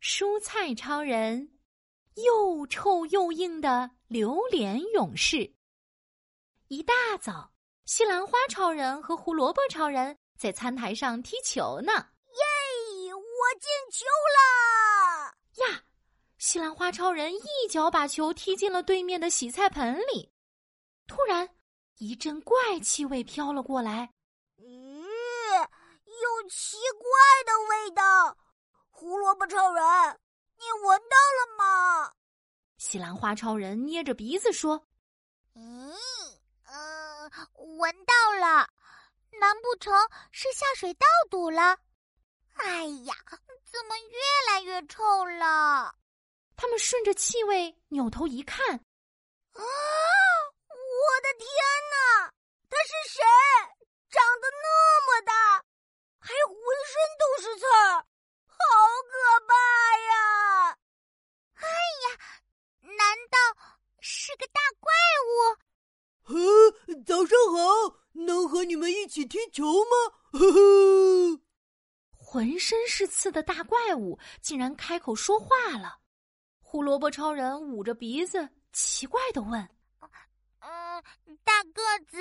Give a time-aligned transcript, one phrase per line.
[0.00, 1.58] 蔬菜超人，
[2.14, 5.54] 又臭又硬的榴莲勇士。
[6.68, 7.52] 一大早，
[7.84, 11.92] 西兰花超人和胡萝卜超人在餐台上踢球呢。
[11.92, 13.14] 耶！
[13.14, 15.66] 我进球了！
[15.66, 15.82] 呀，
[16.38, 20.32] 西兰花超人一脚把球踢进了对面的洗菜盆里。
[21.06, 21.48] 突然，
[21.98, 24.12] 一阵怪气味飘了过来。
[24.58, 24.64] 嗯，
[25.02, 27.10] 有奇怪
[27.44, 27.99] 的味道！
[29.30, 29.84] 胡萝卜超人，
[30.58, 32.12] 你闻到了吗？
[32.78, 34.84] 西兰花超人捏着鼻子说
[35.54, 35.94] ：“嗯，
[36.66, 37.30] 呃，
[37.78, 38.68] 闻到了。
[39.38, 39.94] 难不成
[40.32, 41.78] 是下水道堵了？
[42.54, 43.14] 哎呀，
[43.64, 44.18] 怎么越
[44.52, 45.94] 来越臭了？”
[46.58, 49.62] 他们顺着气味扭头一看，啊！
[49.62, 51.46] 我的天
[51.92, 52.32] 哪，
[52.68, 53.22] 他是谁？
[54.10, 55.64] 长得那么大，
[56.18, 58.04] 还浑身都是刺儿。
[58.62, 58.66] 好
[59.08, 59.54] 可怕
[59.98, 60.76] 呀！
[61.54, 62.06] 哎呀，
[62.82, 63.38] 难道
[64.00, 64.92] 是个大怪
[65.24, 65.32] 物？
[66.24, 70.38] 呵，早上好，能和你们一起踢球吗？
[70.38, 71.40] 呵呵，
[72.12, 75.98] 浑身是刺的大怪物竟然开口说话了。
[76.60, 79.60] 胡萝卜超人捂着鼻子，奇怪的问
[80.62, 81.02] ：“嗯，
[81.42, 82.18] 大个子，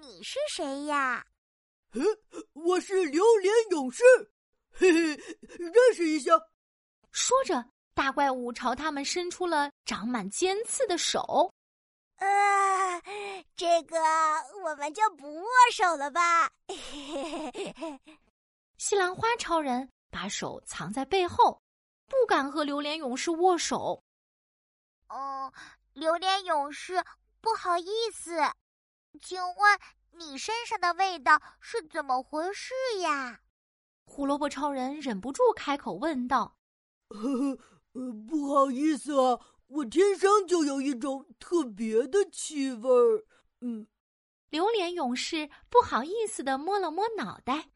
[0.00, 1.26] 你是谁呀
[1.92, 2.02] ？”“嗯，
[2.54, 4.02] 我是榴莲勇士。”
[4.72, 4.98] 嘿嘿，
[5.58, 6.32] 认识一下。
[7.10, 11.52] 说着，大怪物朝他们伸出了长满尖刺的手。
[12.20, 13.00] 啊，
[13.56, 13.96] 这个
[14.64, 16.50] 我们就不握手了吧？
[18.78, 21.62] 西兰花超人把手藏在背后，
[22.06, 24.02] 不敢和榴莲勇士握手。
[25.08, 25.52] 哦，
[25.94, 27.02] 榴莲勇士，
[27.40, 28.38] 不好意思，
[29.22, 29.78] 请问
[30.12, 33.40] 你身上的味道是怎么回事呀？
[34.04, 36.56] 胡萝卜超人忍不住开口问道：
[37.08, 37.58] “呵呵，
[38.28, 43.24] 不好意思啊，我天生就有一种特别的气味儿。”
[43.62, 43.86] 嗯，
[44.50, 47.70] 榴莲勇士不好意思的摸了摸脑袋。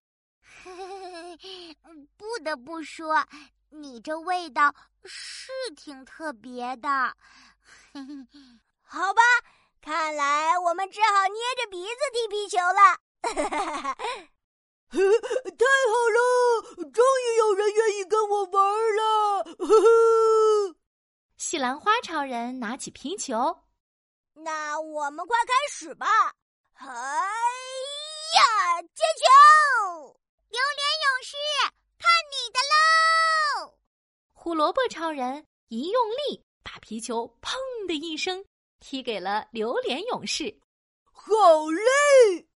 [2.16, 3.26] 不得不说，
[3.70, 6.88] 你这味道是挺特别的。
[8.82, 9.22] 好吧，
[9.80, 12.98] 看来我们只好捏着鼻子踢皮球了。
[14.90, 16.18] 太好了，
[16.92, 18.64] 终于有人愿意跟我玩
[18.96, 20.73] 了！
[21.46, 23.36] 西兰花超人拿起皮球，
[24.32, 26.06] 那我们快开始吧！
[26.72, 26.86] 哎
[28.34, 30.18] 呀，接球！
[30.48, 31.36] 榴莲勇士，
[31.98, 33.78] 看你的喽！
[34.32, 37.52] 胡萝卜超人一用力，把皮球“砰”
[37.86, 38.42] 的一声
[38.80, 40.58] 踢给了榴莲勇士。
[41.12, 41.30] 好
[41.70, 42.48] 嘞。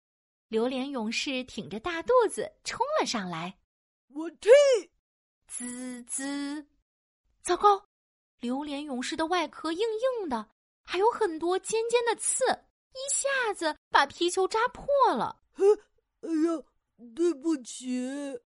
[0.47, 3.59] 榴莲勇士挺着大肚子冲了上来，
[4.13, 4.49] 我踢，
[5.45, 6.65] 滋滋，
[7.43, 7.86] 糟糕！
[8.39, 10.47] 榴莲勇士的外壳硬硬的，
[10.83, 12.43] 还有很多尖尖的刺，
[12.93, 15.39] 一下子把皮球扎破了。
[15.55, 15.65] 哎
[16.45, 16.63] 呀，
[17.15, 18.39] 对不起！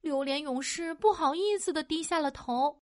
[0.00, 2.82] 榴莲勇士不好意思的低下了头。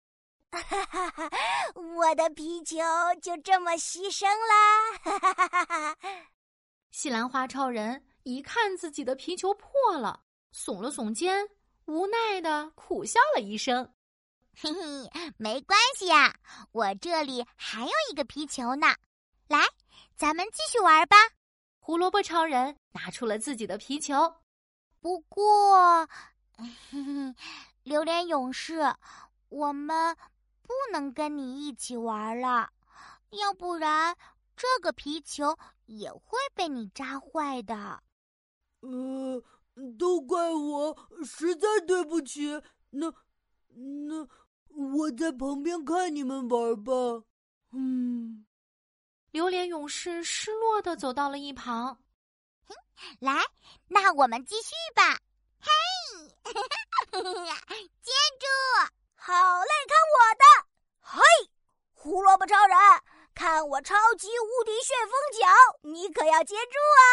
[0.52, 1.32] 哈哈哈！
[1.76, 2.78] 我的皮球
[3.22, 4.98] 就这么牺牲啦！
[5.02, 5.98] 哈哈哈哈哈！
[6.90, 8.06] 西兰花超人。
[8.24, 10.22] 一看自己的皮球破了，
[10.54, 11.50] 耸了耸肩，
[11.86, 13.92] 无奈的苦笑了一声
[14.64, 16.36] ：“嘿嘿，没关系呀，
[16.72, 18.96] 我这里还有一个皮球呢。
[19.48, 19.58] 来，
[20.16, 21.18] 咱们继续玩吧。”
[21.82, 24.36] 胡萝卜超人拿出了自己的皮球，
[25.00, 26.08] 不过，
[26.56, 27.36] 嘿嘿，
[27.82, 28.96] 榴莲勇士，
[29.50, 30.16] 我们
[30.62, 32.70] 不能跟你一起玩了，
[33.32, 34.16] 要不然
[34.56, 35.58] 这个皮球
[35.88, 38.04] 也会被你扎坏的。
[38.82, 39.44] 呃，
[39.98, 40.96] 都怪我，
[41.26, 42.62] 实在对不起。
[42.92, 43.12] 那，
[43.70, 44.28] 那
[44.76, 46.94] 我在旁边看你们玩吧。
[47.72, 48.46] 嗯，
[49.32, 51.98] 榴莲勇士失落的走到了一旁。
[53.20, 53.42] 来，
[53.88, 55.18] 那我们继续吧。
[55.60, 55.70] 嘿，
[58.02, 58.48] 接住！
[59.16, 60.46] 好嘞，看我的！
[61.00, 61.22] 嘿，
[61.94, 62.78] 胡萝卜超人，
[63.34, 65.48] 看我超级无敌旋风脚，
[65.82, 67.04] 你可要接住啊！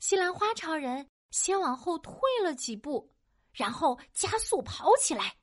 [0.00, 3.12] 西兰花超人先往后退了几步，
[3.52, 5.36] 然后加速跑起来，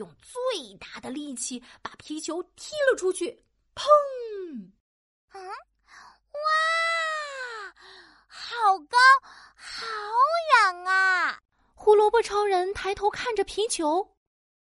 [0.00, 3.44] 用最大的力气把皮球踢了出去。
[3.74, 3.84] 砰！
[5.34, 5.46] 嗯，
[6.32, 6.40] 哇，
[8.26, 8.96] 好高，
[9.54, 9.86] 好
[10.72, 11.38] 远啊！
[11.74, 14.16] 胡萝卜超人抬头看着皮球，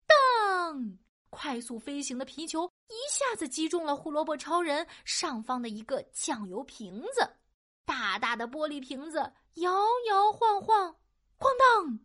[0.07, 0.99] 当！
[1.31, 7.37] 快速飞行的皮球一下子击中了胡萝卜超人上方的一个酱油瓶子。
[7.85, 9.19] 大大的玻璃瓶子
[9.55, 9.73] 摇
[10.09, 10.95] 摇晃晃，
[11.39, 11.99] 哐当，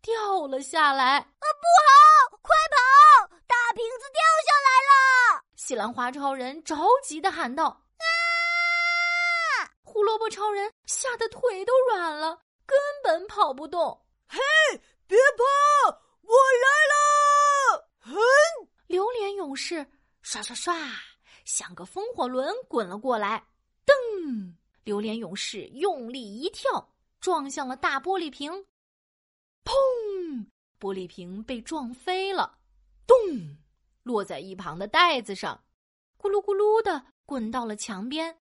[0.00, 1.18] 掉了下来！
[1.18, 1.24] 啊，
[1.60, 2.38] 不好！
[2.42, 3.36] 快跑！
[3.46, 4.04] 大瓶子
[5.72, 8.04] 西兰花超人着急的喊道：“啊！”
[9.82, 13.98] 胡萝卜超人吓得腿都软了，根本跑不动。
[14.28, 14.38] 嘿，
[15.06, 17.88] 别跑，我来了！
[18.00, 18.20] 哼！
[18.86, 19.90] 榴莲勇士
[20.20, 20.76] 刷刷刷，
[21.46, 23.42] 像个风火轮滚了过来。
[23.86, 24.52] 噔！
[24.84, 28.52] 榴莲勇士用力一跳，撞向了大玻璃瓶。
[29.64, 29.72] 砰！
[30.78, 32.58] 玻璃瓶被撞飞了。
[33.06, 33.16] 咚！
[34.02, 35.62] 落在一旁的袋子上，
[36.18, 38.38] 咕噜咕噜的滚到了墙边。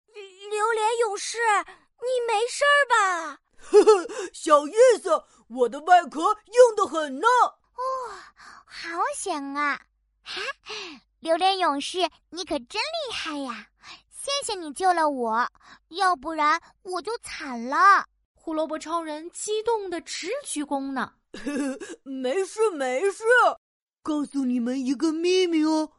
[0.50, 1.38] 榴莲勇士，
[2.00, 3.39] 你没事吧？
[3.59, 7.27] 呵呵，小意思，我的外壳硬得很呢。
[7.27, 7.83] 哦，
[8.65, 9.80] 好险啊！
[10.24, 10.42] 哈，
[11.19, 13.68] 榴莲勇士，你可真厉害呀！
[14.09, 15.48] 谢谢你救了我，
[15.89, 18.06] 要不然我就惨了。
[18.33, 21.13] 胡萝卜超人激动的直鞠躬呢。
[22.04, 23.24] 没 事没事，
[24.07, 25.92] 告诉你们一个秘密哦。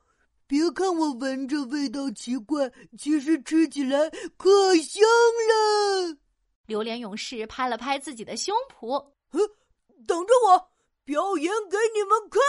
[0.46, 4.08] 别看我闻着味道奇怪，其实吃起来
[4.38, 5.02] 可香
[5.50, 6.16] 了。
[6.64, 9.12] 榴莲勇士拍了拍自己的胸脯，
[10.06, 10.70] 等着我
[11.05, 12.40] 表演给你们看！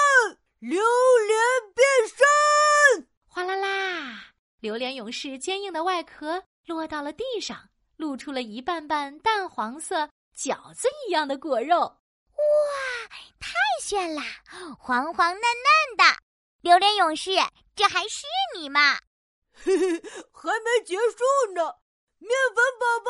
[0.59, 0.81] 榴
[1.27, 1.37] 莲
[1.75, 3.07] 变身！
[3.25, 11.79] 哗啦啦，榴莲勇士坚硬的外壳落到了地上，露出了一瓣瓣淡黄色饺子一样的果肉。
[11.79, 11.95] 哇，
[12.37, 12.88] 太
[13.89, 14.21] 炫啦！
[14.77, 16.03] 黄黄嫩嫩的。
[16.61, 17.31] 榴莲勇士，
[17.75, 18.99] 这还是你吗？
[19.51, 21.75] 嘿嘿，还没结束呢！
[22.19, 23.09] 面粉宝宝，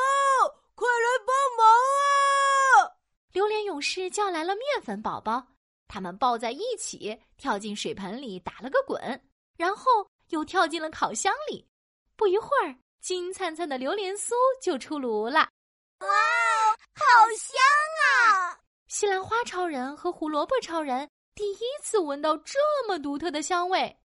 [0.75, 2.95] 快来帮忙啊！
[3.33, 5.45] 榴莲勇士叫来了面粉宝宝，
[5.89, 9.21] 他们抱在一起，跳进水盆里打了个滚，
[9.57, 11.67] 然后又跳进了烤箱里。
[12.15, 15.41] 不一会儿，金灿灿的榴莲酥就出炉了。
[15.99, 16.07] 哇，
[16.93, 17.03] 好
[17.37, 17.68] 香啊！
[18.89, 21.07] 西兰花超人和胡萝卜超人。
[21.35, 22.57] 第一次闻到这
[22.87, 23.95] 么独特的香味，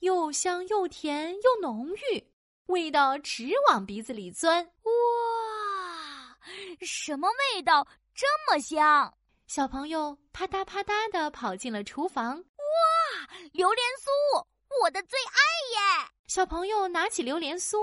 [0.00, 2.30] 又香又甜又浓郁，
[2.66, 4.62] 味道直往鼻子里钻。
[4.82, 6.38] 哇，
[6.82, 9.14] 什么味道这么香？
[9.46, 12.36] 小朋友啪嗒啪嗒的跑进了厨房。
[12.36, 14.44] 哇，榴莲酥，
[14.82, 15.40] 我的最爱
[16.02, 16.10] 耶！
[16.26, 17.78] 小朋友拿起榴莲酥。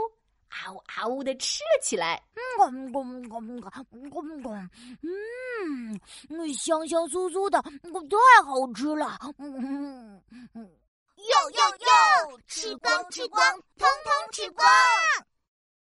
[0.51, 3.61] 啊呜啊呜的吃了起来，嗯，咣咣咣
[4.09, 4.69] 咣咣，
[5.01, 10.21] 嗯，香香酥酥的，太好吃了，嗯
[10.53, 10.69] 嗯，
[11.15, 13.41] 哟哟哟，吃光吃光，
[13.77, 14.67] 通通吃光。